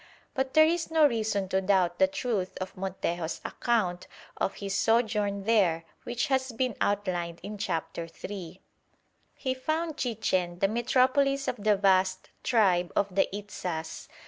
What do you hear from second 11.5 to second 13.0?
the vast tribe